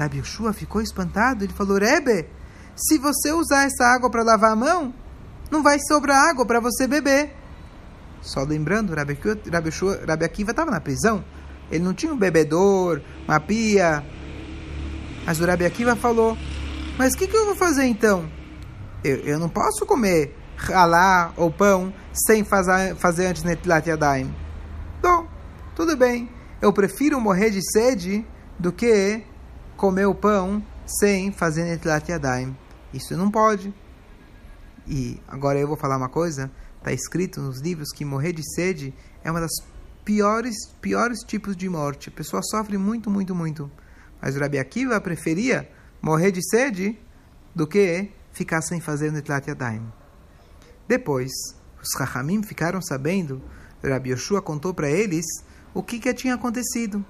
Rabi 0.00 0.18
Yoshua 0.18 0.52
ficou 0.52 0.82
espantado. 0.82 1.44
Ele 1.44 1.52
falou: 1.52 1.78
Rebe, 1.78 2.28
se 2.74 2.98
você 2.98 3.30
usar 3.30 3.66
essa 3.66 3.84
água 3.84 4.10
para 4.10 4.24
lavar 4.24 4.50
a 4.50 4.56
mão, 4.56 4.92
não 5.50 5.62
vai 5.62 5.78
sobrar 5.80 6.28
água 6.28 6.46
para 6.46 6.60
você 6.60 6.86
beber. 6.86 7.34
Só 8.22 8.42
lembrando, 8.42 8.94
Rabi, 8.94 9.18
Rabi, 10.06 10.24
Akiva 10.24 10.50
estava 10.50 10.70
na 10.70 10.80
prisão. 10.80 11.24
Ele 11.70 11.84
não 11.84 11.94
tinha 11.94 12.12
um 12.12 12.18
bebedor, 12.18 13.00
uma 13.26 13.40
pia. 13.40 14.04
Mas 15.24 15.40
o 15.40 15.46
Rabi 15.46 15.64
Akiva 15.64 15.96
falou: 15.96 16.36
Mas 16.98 17.14
o 17.14 17.16
que, 17.16 17.26
que, 17.26 17.36
eu 17.36 17.46
vou 17.46 17.56
fazer 17.56 17.84
então? 17.84 18.30
Eu, 19.02 19.16
eu 19.20 19.38
não 19.38 19.48
posso 19.48 19.86
comer 19.86 20.36
halá 20.72 21.32
ou 21.36 21.50
pão 21.50 21.92
sem 22.12 22.44
fazer, 22.44 22.94
fazer 22.96 23.26
antes 23.26 23.42
Netilat 23.42 23.86
Yadayim. 23.86 24.34
Bom, 25.02 25.26
tudo 25.74 25.96
bem. 25.96 26.28
Eu 26.60 26.72
prefiro 26.72 27.18
morrer 27.20 27.50
de 27.50 27.62
sede 27.72 28.26
do 28.58 28.70
que 28.70 29.22
comer 29.76 30.04
o 30.04 30.14
pão 30.14 30.62
sem 30.84 31.32
fazer 31.32 31.64
Netilat 31.64 32.06
Yadayim. 32.06 32.54
Isso 32.92 33.16
não 33.16 33.30
pode. 33.30 33.72
E 34.90 35.22
agora 35.28 35.56
eu 35.56 35.68
vou 35.68 35.76
falar 35.76 35.96
uma 35.96 36.08
coisa. 36.08 36.50
Está 36.78 36.92
escrito 36.92 37.40
nos 37.40 37.60
livros 37.60 37.92
que 37.92 38.04
morrer 38.04 38.32
de 38.32 38.42
sede 38.54 38.92
é 39.22 39.30
uma 39.30 39.40
das 39.40 39.52
piores, 40.04 40.56
piores 40.80 41.20
tipos 41.20 41.56
de 41.56 41.68
morte. 41.68 42.08
A 42.08 42.12
pessoa 42.12 42.42
sofre 42.42 42.76
muito, 42.76 43.08
muito, 43.08 43.32
muito. 43.32 43.70
Mas 44.20 44.34
o 44.34 44.40
Rabi 44.40 44.58
Akiva 44.58 45.00
preferia 45.00 45.70
morrer 46.02 46.32
de 46.32 46.42
sede 46.42 46.98
do 47.54 47.68
que 47.68 48.10
ficar 48.32 48.62
sem 48.62 48.80
fazer 48.80 49.12
Netlat 49.12 49.46
Yadayim. 49.46 49.86
Depois, 50.88 51.30
os 51.80 51.94
Rahamim 51.96 52.42
ficaram 52.42 52.82
sabendo, 52.82 53.40
Rabi 53.84 54.10
Yoshua 54.10 54.42
contou 54.42 54.74
para 54.74 54.90
eles 54.90 55.24
o 55.72 55.84
que, 55.84 56.00
que 56.00 56.12
tinha 56.12 56.34
acontecido. 56.34 57.04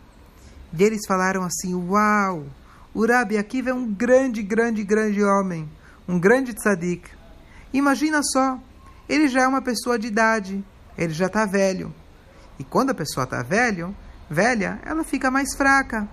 E 0.78 0.84
eles 0.84 1.06
falaram 1.06 1.44
assim: 1.44 1.74
Uau! 1.74 2.44
O 2.92 3.06
Rabi 3.06 3.38
Akiva 3.38 3.70
é 3.70 3.74
um 3.74 3.90
grande, 3.90 4.42
grande, 4.42 4.84
grande 4.84 5.24
homem, 5.24 5.66
um 6.06 6.18
grande 6.18 6.52
tzadik. 6.52 7.19
Imagina 7.72 8.20
só, 8.22 8.58
ele 9.08 9.28
já 9.28 9.42
é 9.42 9.46
uma 9.46 9.62
pessoa 9.62 9.98
de 9.98 10.06
idade, 10.06 10.64
ele 10.96 11.12
já 11.12 11.26
está 11.26 11.44
velho. 11.46 11.94
E 12.58 12.64
quando 12.64 12.90
a 12.90 12.94
pessoa 12.94 13.24
está 13.24 13.42
velho, 13.42 13.94
velha, 14.28 14.80
ela 14.84 15.02
fica 15.02 15.30
mais 15.30 15.54
fraca. 15.54 16.08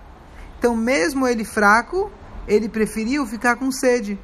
Então, 0.58 0.74
mesmo 0.74 1.26
ele 1.26 1.44
fraco, 1.44 2.10
ele 2.46 2.68
preferiu 2.68 3.26
ficar 3.26 3.56
com 3.56 3.70
sede. 3.70 4.18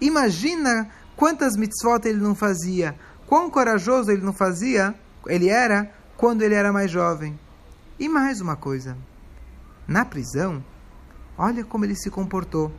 Imagina 0.00 0.88
quantas 1.16 1.56
mitzvot 1.56 2.06
ele 2.06 2.20
não 2.20 2.34
fazia, 2.34 2.94
quão 3.26 3.48
corajoso 3.50 4.10
ele 4.10 4.22
não 4.22 4.32
fazia, 4.32 4.94
ele 5.26 5.48
era 5.48 5.90
quando 6.16 6.42
ele 6.42 6.54
era 6.54 6.72
mais 6.72 6.90
jovem. 6.90 7.38
E 7.98 8.08
mais 8.08 8.40
uma 8.40 8.56
coisa, 8.56 8.96
na 9.86 10.04
prisão, 10.04 10.62
olha 11.38 11.64
como 11.64 11.84
ele 11.84 11.94
se 11.94 12.10
comportou. 12.10 12.72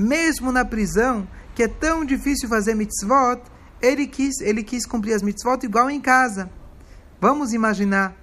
Mesmo 0.00 0.50
na 0.50 0.64
prisão, 0.64 1.28
que 1.54 1.62
é 1.62 1.68
tão 1.68 2.04
difícil 2.04 2.48
fazer 2.48 2.74
mitzvot, 2.74 3.42
ele 3.82 4.06
quis, 4.06 4.40
ele 4.40 4.62
quis 4.62 4.86
cumprir 4.86 5.12
as 5.12 5.22
mitzvot 5.22 5.62
igual 5.62 5.90
em 5.90 6.00
casa. 6.00 6.50
Vamos 7.20 7.52
imaginar, 7.52 8.16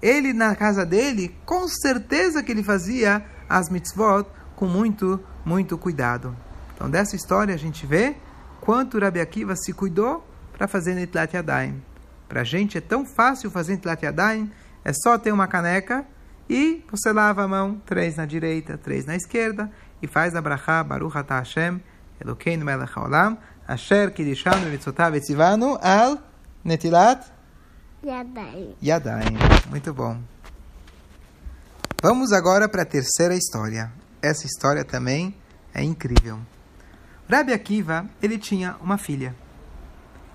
ele 0.00 0.32
na 0.32 0.54
casa 0.54 0.86
dele, 0.86 1.34
com 1.44 1.66
certeza 1.66 2.42
que 2.44 2.52
ele 2.52 2.62
fazia 2.62 3.24
as 3.48 3.68
mitzvot 3.68 4.24
com 4.54 4.66
muito, 4.66 5.18
muito 5.44 5.76
cuidado. 5.76 6.36
Então, 6.74 6.88
dessa 6.88 7.16
história 7.16 7.54
a 7.54 7.58
gente 7.58 7.84
vê 7.84 8.14
quanto 8.60 8.98
Rabi 8.98 9.20
Akiva 9.20 9.56
se 9.56 9.72
cuidou 9.72 10.24
para 10.52 10.68
fazer 10.68 10.94
Nitlat 10.94 11.34
Yadayim. 11.34 11.82
Para 12.28 12.42
a 12.42 12.44
gente 12.44 12.78
é 12.78 12.80
tão 12.80 13.04
fácil 13.04 13.50
fazer 13.50 13.72
Nitlat 13.72 14.04
Yadayim, 14.04 14.48
é 14.84 14.92
só 14.92 15.18
ter 15.18 15.32
uma 15.32 15.48
caneca 15.48 16.06
e 16.48 16.84
você 16.90 17.12
lava 17.12 17.42
a 17.42 17.48
mão, 17.48 17.80
três 17.84 18.16
na 18.16 18.26
direita, 18.26 18.78
três 18.78 19.04
na 19.04 19.16
esquerda, 19.16 19.70
e 20.02 20.06
faz 20.06 20.34
a 20.34 20.40
brachá, 20.40 20.82
Baruch 20.82 21.16
Ata 21.16 21.38
Hashem, 21.38 21.80
Elokeinu 22.20 22.64
melech 22.64 22.92
haolam, 22.96 23.38
asher 23.66 24.10
kidishanu 24.12 24.70
mitzotav 24.70 25.14
etzivanu 25.14 25.78
al 25.80 26.18
netilat 26.64 27.24
Yadayim. 28.02 28.74
Yadayim. 28.82 29.36
Muito 29.68 29.92
bom. 29.92 30.18
Vamos 32.02 32.32
agora 32.32 32.66
para 32.66 32.82
a 32.82 32.86
terceira 32.86 33.34
história. 33.34 33.92
Essa 34.22 34.46
história 34.46 34.84
também 34.86 35.34
é 35.74 35.82
incrível. 35.82 36.38
Rabi 37.30 37.52
Akiva, 37.52 38.08
ele 38.22 38.38
tinha 38.38 38.76
uma 38.80 38.96
filha. 38.96 39.34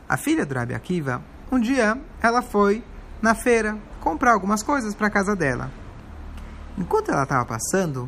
A 0.07 0.15
filha 0.15 0.45
do 0.45 0.53
Rabi 0.53 0.75
Akiva, 0.75 1.23
um 1.51 1.59
dia 1.59 1.99
ela 2.21 2.43
foi 2.43 2.83
na 3.19 3.33
feira 3.33 3.75
comprar 3.99 4.33
algumas 4.33 4.61
coisas 4.61 4.93
para 4.93 5.07
a 5.07 5.09
casa 5.09 5.35
dela. 5.35 5.71
Enquanto 6.77 7.09
ela 7.09 7.23
estava 7.23 7.45
passando, 7.45 8.07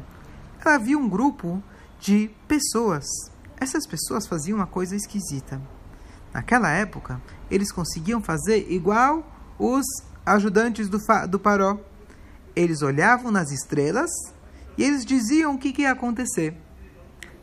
ela 0.63 0.77
viu 0.77 0.99
um 0.99 1.09
grupo 1.09 1.61
de 1.99 2.29
pessoas. 2.47 3.05
Essas 3.59 3.87
pessoas 3.87 4.27
faziam 4.27 4.57
uma 4.57 4.67
coisa 4.67 4.95
esquisita. 4.95 5.61
Naquela 6.33 6.69
época, 6.71 7.21
eles 7.49 7.71
conseguiam 7.71 8.21
fazer 8.21 8.71
igual 8.71 9.25
os 9.57 9.85
ajudantes 10.25 10.89
do, 10.89 10.99
do 11.27 11.39
Paró. 11.39 11.79
Eles 12.55 12.81
olhavam 12.81 13.31
nas 13.31 13.51
estrelas 13.51 14.09
e 14.77 14.83
eles 14.83 15.05
diziam 15.05 15.55
o 15.55 15.57
que, 15.57 15.73
que 15.73 15.83
ia 15.83 15.91
acontecer. 15.91 16.55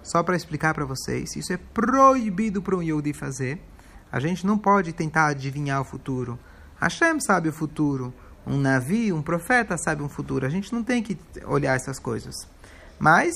Só 0.03 0.23
para 0.23 0.37
explicar 0.37 0.75
para 0.75 0.85
vocês, 0.85 1.35
isso 1.35 1.53
é 1.53 1.57
proibido 1.57 2.61
para 2.61 2.77
um 2.77 2.83
Yodi 2.83 3.13
fazer. 3.13 3.61
A 4.13 4.21
gente 4.21 4.47
não 4.47 4.59
pode 4.59 4.93
tentar 4.93 5.29
adivinhar 5.29 5.81
o 5.81 5.85
futuro. 5.85 6.39
Hashem 6.77 7.19
sabe 7.21 7.49
o 7.49 7.53
futuro. 7.53 8.13
Um 8.47 8.59
navio, 8.59 9.17
um 9.17 9.23
profeta 9.23 9.77
sabe 9.79 10.03
o 10.03 10.09
futuro. 10.09 10.47
A 10.47 10.51
gente 10.51 10.73
não 10.73 10.85
tem 10.85 11.03
que 11.03 11.19
olhar 11.47 11.75
essas 11.75 11.99
coisas. 11.99 12.47
Mas, 12.99 13.35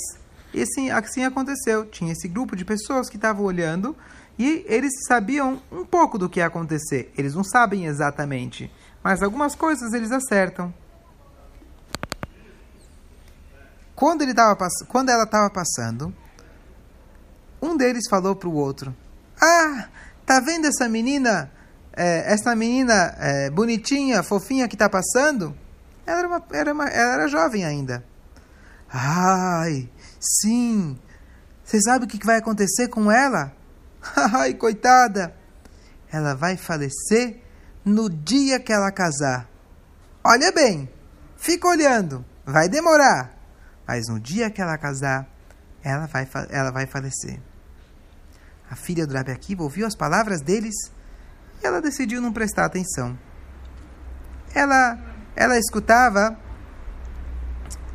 assim, 0.55 0.91
assim 0.91 1.25
aconteceu. 1.25 1.87
Tinha 1.87 2.13
esse 2.13 2.29
grupo 2.29 2.57
de 2.57 2.65
pessoas 2.65 3.09
que 3.09 3.17
estavam 3.17 3.45
olhando 3.45 3.97
e 4.39 4.65
eles 4.69 4.93
sabiam 5.07 5.61
um 5.71 5.85
pouco 5.85 6.17
do 6.17 6.29
que 6.29 6.39
ia 6.39 6.47
acontecer. 6.47 7.13
Eles 7.19 7.35
não 7.35 7.43
sabem 7.43 7.87
exatamente, 7.87 8.71
mas 9.03 9.23
algumas 9.23 9.55
coisas 9.55 9.93
eles 9.93 10.13
acertam. 10.13 10.73
Quando, 13.97 14.23
ele 14.23 14.33
tava, 14.33 14.57
quando 14.87 15.09
ela 15.09 15.25
estava 15.25 15.51
passando, 15.51 16.15
um 17.61 17.77
deles 17.77 18.05
falou 18.09 18.37
para 18.37 18.49
o 18.49 18.55
outro: 18.55 18.95
Ah, 19.41 19.89
tá 20.25 20.39
vendo 20.39 20.69
essa 20.69 20.89
menina, 20.89 21.51
é, 21.93 22.33
essa 22.33 22.55
menina 22.55 23.17
é, 23.19 23.51
bonitinha, 23.51 24.23
fofinha 24.23 24.69
que 24.69 24.77
está 24.77 24.89
passando? 24.89 25.53
Ela 26.07 26.19
era, 26.21 26.29
uma, 26.29 26.45
era 26.53 26.73
uma, 26.73 26.89
ela 26.89 27.15
era 27.15 27.29
jovem 27.29 27.65
ainda. 27.65 28.05
Ai, 28.91 29.91
sim. 30.19 30.99
Você 31.63 31.81
sabe 31.83 32.05
o 32.05 32.09
que 32.09 32.25
vai 32.25 32.39
acontecer 32.39 32.89
com 32.89 33.13
ela? 33.13 33.53
Ai, 34.35 34.55
coitada! 34.55 35.35
Ela 36.11 36.35
vai 36.35 36.57
falecer 36.57 37.43
no 37.85 38.09
dia 38.09 38.59
que 38.59 38.73
ela 38.73 38.91
casar. 38.91 39.49
Olha 40.25 40.51
bem, 40.53 40.91
fica 41.37 41.69
olhando, 41.69 42.25
vai 42.45 42.69
demorar, 42.69 43.35
mas 43.87 44.09
no 44.09 44.19
dia 44.19 44.51
que 44.51 44.61
ela 44.61 44.77
casar, 44.79 45.29
ela 45.83 46.07
vai, 46.07 46.29
ela 46.51 46.71
vai 46.71 46.87
falecer. 46.87 47.41
A 48.71 48.77
filha 48.77 49.07
do 49.07 49.15
Rabi 49.15 49.33
Akiva 49.33 49.63
ouviu 49.63 49.87
as 49.87 49.95
palavras 49.95 50.41
deles 50.43 50.75
e 51.63 51.67
ela 51.67 51.81
decidiu 51.81 52.21
não 52.21 52.33
prestar 52.33 52.67
atenção. 52.67 53.19
Ela, 54.55 54.99
ela 55.35 55.59
escutava, 55.59 56.39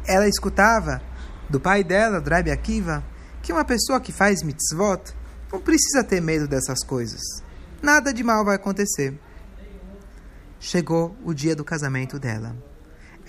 ela 0.05 0.27
escutava 0.27 1.01
do 1.49 1.59
pai 1.59 1.83
dela, 1.83 2.19
do 2.19 2.29
Rabbi 2.29 2.51
Akiva, 2.51 3.03
que 3.41 3.51
uma 3.51 3.65
pessoa 3.65 3.99
que 3.99 4.11
faz 4.11 4.41
mitzvot 4.43 5.13
não 5.51 5.59
precisa 5.59 6.03
ter 6.03 6.21
medo 6.21 6.47
dessas 6.47 6.83
coisas. 6.83 7.21
Nada 7.81 8.13
de 8.13 8.23
mal 8.23 8.43
vai 8.43 8.55
acontecer. 8.55 9.13
Chegou 10.59 11.15
o 11.23 11.33
dia 11.33 11.55
do 11.55 11.63
casamento 11.63 12.17
dela. 12.17 12.55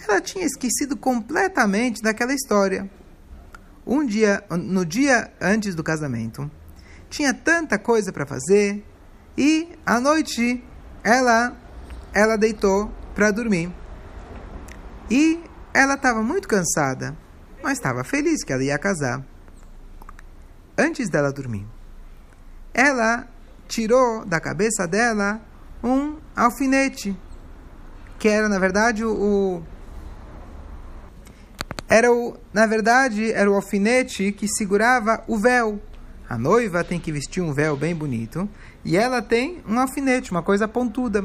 Ela 0.06 0.20
tinha 0.20 0.44
esquecido 0.44 0.96
completamente 0.96 2.00
daquela 2.00 2.32
história. 2.32 2.88
Um 3.86 4.06
dia, 4.06 4.42
no 4.50 4.86
dia 4.86 5.32
antes 5.40 5.74
do 5.74 5.82
casamento, 5.82 6.50
tinha 7.10 7.34
tanta 7.34 7.78
coisa 7.78 8.12
para 8.12 8.24
fazer 8.24 8.84
e 9.36 9.68
à 9.84 10.00
noite 10.00 10.64
ela 11.02 11.56
ela 12.12 12.36
deitou 12.36 12.90
para 13.14 13.30
dormir. 13.30 13.72
E 15.10 15.40
ela 15.74 15.94
estava 15.94 16.22
muito 16.22 16.46
cansada, 16.46 17.16
mas 17.60 17.72
estava 17.72 18.04
feliz 18.04 18.44
que 18.44 18.52
ela 18.52 18.62
ia 18.62 18.78
casar. 18.78 19.20
Antes 20.78 21.10
dela 21.10 21.32
dormir, 21.32 21.66
ela 22.72 23.26
tirou 23.66 24.24
da 24.24 24.38
cabeça 24.38 24.86
dela 24.86 25.40
um 25.82 26.16
alfinete, 26.36 27.16
que 28.18 28.28
era 28.28 28.48
na 28.48 28.58
verdade 28.58 29.04
o 29.04 29.62
era 31.88 32.10
o, 32.10 32.36
na 32.52 32.66
verdade, 32.66 33.30
era 33.32 33.48
o 33.50 33.54
alfinete 33.54 34.32
que 34.32 34.48
segurava 34.48 35.22
o 35.28 35.38
véu. 35.38 35.80
A 36.28 36.38
noiva 36.38 36.82
tem 36.82 36.98
que 36.98 37.12
vestir 37.12 37.42
um 37.42 37.52
véu 37.52 37.76
bem 37.76 37.94
bonito 37.94 38.48
e 38.84 38.96
ela 38.96 39.20
tem 39.20 39.62
um 39.68 39.78
alfinete, 39.78 40.30
uma 40.30 40.42
coisa 40.42 40.66
pontuda. 40.66 41.24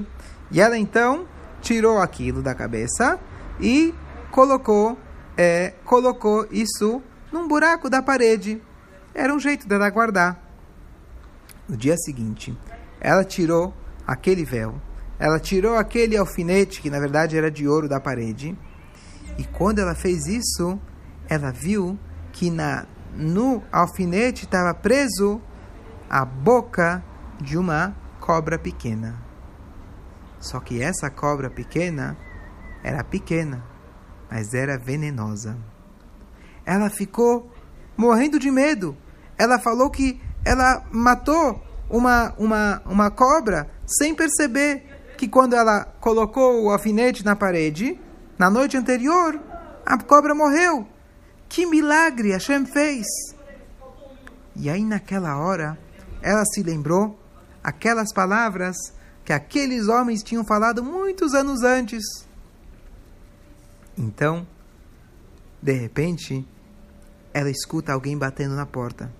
E 0.52 0.60
ela 0.60 0.78
então 0.78 1.26
tirou 1.62 2.00
aquilo 2.00 2.42
da 2.42 2.54
cabeça 2.54 3.18
e 3.60 3.94
colocou, 4.32 4.98
é, 5.38 5.74
colocou 5.86 6.48
isso 6.52 7.02
num 7.32 7.48
buraco 7.48 7.90
da 7.90 8.02
parede. 8.02 8.62
Era 9.14 9.34
um 9.34 9.40
jeito 9.40 9.68
dela 9.68 9.90
guardar. 9.90 10.44
No 11.68 11.78
dia 11.78 11.98
seguinte, 11.98 12.58
ela 13.00 13.24
tirou 13.24 13.74
aquele 14.06 14.44
véu, 14.44 14.82
ela 15.20 15.40
tirou 15.40 15.76
aquele 15.76 16.18
alfinete, 16.18 16.82
que 16.82 16.90
na 16.90 17.00
verdade 17.00 17.38
era 17.38 17.52
de 17.52 17.68
ouro 17.68 17.88
da 17.88 18.00
parede, 18.00 18.58
e 19.38 19.44
quando 19.44 19.80
ela 19.80 19.94
fez 19.94 20.26
isso, 20.26 20.80
ela 21.30 21.52
viu 21.52 21.98
que 22.32 22.50
na, 22.50 22.88
no 23.14 23.62
alfinete 23.72 24.46
estava 24.46 24.74
preso 24.74 25.40
a 26.10 26.26
boca 26.26 27.04
de 27.40 27.58
uma 27.58 27.96
cobra 28.20 28.58
pequena. 28.58 29.16
Só 30.40 30.60
que 30.60 30.82
essa 30.82 31.10
cobra 31.10 31.50
pequena 31.50 32.18
era 32.84 33.04
pequena, 33.04 33.64
mas 34.30 34.54
era 34.54 34.78
venenosa. 34.78 35.58
Ela 36.66 36.90
ficou 36.90 37.52
morrendo 37.98 38.40
de 38.40 38.52
medo. 38.52 38.96
Ela 39.38 39.60
falou 39.60 39.90
que 39.90 40.22
ela 40.46 40.86
matou 40.92 41.62
uma, 41.90 42.34
uma, 42.38 42.82
uma 42.86 43.12
cobra 43.12 43.70
sem 43.86 44.14
perceber 44.14 44.84
que 45.18 45.28
quando 45.28 45.56
ela 45.56 45.84
colocou 46.00 46.64
o 46.64 46.70
alfinete 46.70 47.26
na 47.26 47.36
parede, 47.36 48.00
na 48.38 48.50
noite 48.50 48.78
anterior, 48.78 49.40
a 49.86 49.98
cobra 49.98 50.34
morreu. 50.36 50.88
Que 51.50 51.66
milagre 51.66 52.32
Hashem 52.32 52.66
fez! 52.66 53.06
E 54.56 54.70
aí, 54.70 54.84
naquela 54.84 55.38
hora, 55.38 55.78
ela 56.22 56.44
se 56.46 56.62
lembrou 56.62 57.20
aquelas 57.64 58.14
palavras 58.14 58.76
que 59.26 59.34
aqueles 59.34 59.88
homens 59.88 60.24
tinham 60.24 60.46
falado 60.46 60.84
muitos 60.84 61.34
anos 61.34 61.64
antes. 61.64 62.04
Então, 64.00 64.48
de 65.62 65.74
repente, 65.74 66.48
ela 67.34 67.50
escuta 67.50 67.92
alguém 67.92 68.18
batendo 68.18 68.56
na 68.56 68.66
porta. 68.66 69.12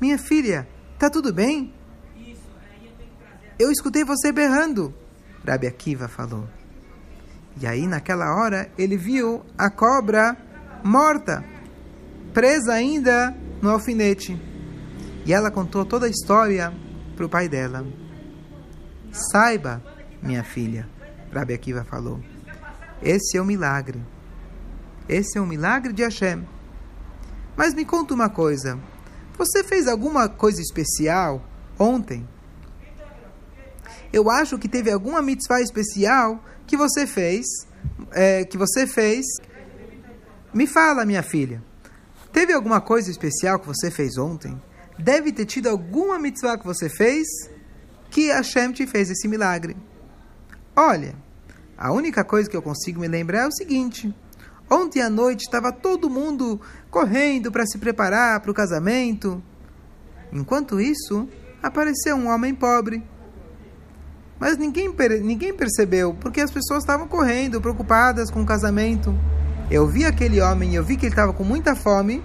Minha 0.00 0.18
filha, 0.18 0.66
tá 0.98 1.08
tudo 1.08 1.32
bem? 1.32 1.72
Eu 3.56 3.70
escutei 3.70 4.02
você 4.02 4.32
berrando, 4.32 4.92
Rabi 5.46 5.68
Akiva 5.68 6.08
falou. 6.08 6.48
E 7.60 7.68
aí, 7.68 7.86
naquela 7.86 8.34
hora, 8.34 8.68
ele 8.76 8.96
viu 8.96 9.46
a 9.56 9.70
cobra 9.70 10.36
morta, 10.82 11.44
presa 12.32 12.72
ainda 12.72 13.32
no 13.62 13.70
alfinete. 13.70 14.36
E 15.24 15.32
ela 15.32 15.52
contou 15.52 15.84
toda 15.84 16.06
a 16.06 16.10
história 16.10 16.74
para 17.14 17.26
o 17.26 17.28
pai 17.28 17.48
dela. 17.48 17.86
Saiba, 19.12 19.80
minha 20.20 20.42
filha, 20.42 20.88
Rabi 21.32 21.54
Akiva 21.54 21.84
falou, 21.84 22.20
esse 23.04 23.36
é 23.36 23.40
o 23.40 23.44
milagre. 23.44 24.02
Esse 25.08 25.36
é 25.36 25.40
o 25.40 25.46
milagre 25.46 25.92
de 25.92 26.02
Hashem. 26.02 26.48
Mas 27.54 27.74
me 27.74 27.84
conta 27.84 28.14
uma 28.14 28.30
coisa. 28.30 28.80
Você 29.36 29.62
fez 29.62 29.86
alguma 29.86 30.28
coisa 30.28 30.60
especial 30.62 31.44
ontem? 31.78 32.26
Eu 34.12 34.30
acho 34.30 34.58
que 34.58 34.68
teve 34.68 34.90
alguma 34.90 35.20
mitzvah 35.20 35.60
especial 35.60 36.42
que 36.66 36.76
você 36.76 37.06
fez, 37.06 37.44
é, 38.12 38.44
que 38.44 38.56
você 38.56 38.86
fez. 38.86 39.26
Me 40.52 40.66
fala, 40.66 41.04
minha 41.04 41.22
filha. 41.22 41.62
Teve 42.32 42.52
alguma 42.52 42.80
coisa 42.80 43.10
especial 43.10 43.58
que 43.58 43.66
você 43.66 43.90
fez 43.90 44.16
ontem? 44.16 44.60
Deve 44.98 45.30
ter 45.30 45.44
tido 45.44 45.68
alguma 45.68 46.18
mitzvah 46.18 46.56
que 46.56 46.64
você 46.64 46.88
fez 46.88 47.26
que 48.10 48.28
Hashem 48.28 48.72
te 48.72 48.86
fez 48.86 49.10
esse 49.10 49.28
milagre. 49.28 49.76
Olha, 50.74 51.14
a 51.76 51.92
única 51.92 52.24
coisa 52.24 52.48
que 52.48 52.56
eu 52.56 52.62
consigo 52.62 53.00
me 53.00 53.08
lembrar 53.08 53.40
é 53.40 53.46
o 53.46 53.52
seguinte: 53.52 54.14
ontem 54.70 55.02
à 55.02 55.10
noite 55.10 55.42
estava 55.42 55.72
todo 55.72 56.10
mundo 56.10 56.60
correndo 56.90 57.50
para 57.50 57.66
se 57.66 57.78
preparar 57.78 58.40
para 58.40 58.50
o 58.50 58.54
casamento. 58.54 59.42
Enquanto 60.32 60.80
isso, 60.80 61.28
apareceu 61.62 62.16
um 62.16 62.28
homem 62.28 62.54
pobre. 62.54 63.02
Mas 64.38 64.56
ninguém, 64.56 64.92
ninguém 65.22 65.54
percebeu, 65.54 66.14
porque 66.20 66.40
as 66.40 66.50
pessoas 66.50 66.82
estavam 66.82 67.06
correndo, 67.06 67.60
preocupadas 67.60 68.30
com 68.30 68.42
o 68.42 68.46
casamento. 68.46 69.16
Eu 69.70 69.86
vi 69.86 70.04
aquele 70.04 70.40
homem, 70.40 70.74
eu 70.74 70.84
vi 70.84 70.96
que 70.96 71.06
ele 71.06 71.12
estava 71.12 71.32
com 71.32 71.44
muita 71.44 71.74
fome, 71.74 72.22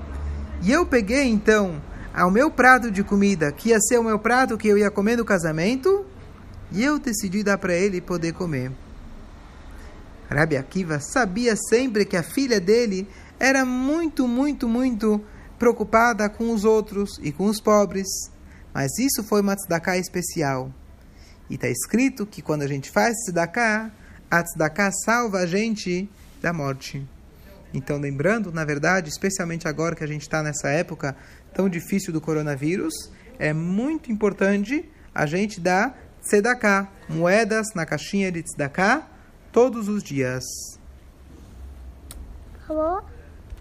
e 0.62 0.71
eu 0.71 0.85
peguei 0.85 1.23
então 1.25 1.81
ao 2.13 2.29
meu 2.29 2.51
prato 2.51 2.91
de 2.91 3.03
comida, 3.03 3.51
que 3.51 3.69
ia 3.69 3.79
ser 3.79 3.99
o 3.99 4.03
meu 4.03 4.19
prato 4.19 4.57
que 4.57 4.67
eu 4.67 4.77
ia 4.77 4.91
comer 4.91 5.15
no 5.15 5.23
casamento, 5.23 6.05
e 6.71 6.83
eu 6.83 6.99
decidi 6.99 7.43
dar 7.43 7.57
para 7.57 7.73
ele 7.73 8.01
poder 8.01 8.33
comer. 8.33 8.71
Rabi 10.29 10.57
Akiva 10.57 10.99
sabia 10.99 11.55
sempre 11.55 12.05
que 12.05 12.15
a 12.15 12.23
filha 12.23 12.59
dele 12.59 13.07
era 13.39 13.65
muito, 13.65 14.27
muito, 14.27 14.67
muito 14.67 15.23
preocupada 15.57 16.29
com 16.29 16.51
os 16.51 16.63
outros 16.63 17.19
e 17.21 17.31
com 17.31 17.45
os 17.45 17.59
pobres, 17.59 18.07
mas 18.73 18.97
isso 18.99 19.23
foi 19.23 19.41
uma 19.41 19.55
tzedakah 19.55 19.97
especial. 19.97 20.71
E 21.49 21.55
está 21.55 21.67
escrito 21.67 22.25
que 22.25 22.41
quando 22.41 22.61
a 22.61 22.67
gente 22.67 22.91
faz 22.91 23.15
tzedakah, 23.25 23.91
a 24.29 24.43
tzedakah 24.43 24.91
salva 24.91 25.39
a 25.39 25.45
gente 25.47 26.09
da 26.41 26.53
morte. 26.53 27.05
Então, 27.73 27.97
lembrando, 27.97 28.51
na 28.51 28.63
verdade, 28.63 29.09
especialmente 29.09 29.67
agora 29.67 29.95
que 29.95 30.03
a 30.03 30.07
gente 30.07 30.21
está 30.21 30.41
nessa 30.41 30.69
época 30.69 31.15
tão 31.53 31.67
difícil 31.67 32.13
do 32.13 32.21
coronavírus, 32.21 32.93
é 33.37 33.53
muito 33.53 34.11
importante 34.11 34.87
a 35.13 35.25
gente 35.25 35.59
dar 35.59 35.97
tzedakah, 36.21 36.87
moedas 37.07 37.67
na 37.75 37.85
caixinha 37.85 38.31
de 38.31 38.43
tzedakah, 38.43 39.07
todos 39.51 39.88
os 39.88 40.03
dias. 40.03 40.43
Alô? 42.67 43.01